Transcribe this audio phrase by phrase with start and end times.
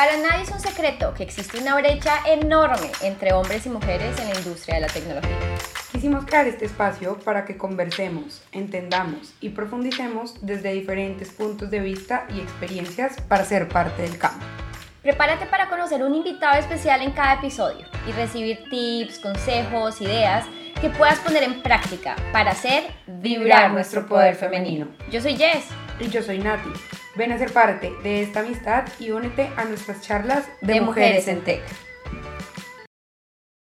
[0.00, 4.30] Para nadie es un secreto que existe una brecha enorme entre hombres y mujeres en
[4.30, 5.36] la industria de la tecnología.
[5.92, 12.24] Quisimos crear este espacio para que conversemos, entendamos y profundicemos desde diferentes puntos de vista
[12.34, 14.42] y experiencias para ser parte del campo.
[15.02, 20.46] Prepárate para conocer un invitado especial en cada episodio y recibir tips, consejos, ideas
[20.80, 24.88] que puedas poner en práctica para hacer vibrar nuestro poder femenino.
[25.12, 25.66] Yo soy Jess.
[26.00, 26.70] Y yo soy Nati.
[27.20, 31.28] Ven a ser parte de esta amistad y únete a nuestras charlas de, de Mujeres
[31.28, 31.60] en Tech.